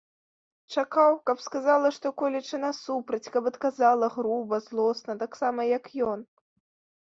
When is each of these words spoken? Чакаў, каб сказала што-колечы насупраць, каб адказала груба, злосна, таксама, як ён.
Чакаў, 0.75 1.11
каб 1.29 1.43
сказала 1.47 1.91
што-колечы 1.97 2.61
насупраць, 2.65 3.31
каб 3.37 3.43
адказала 3.53 4.11
груба, 4.17 4.63
злосна, 4.67 5.21
таксама, 5.23 5.71
як 5.77 5.95
ён. 6.11 6.19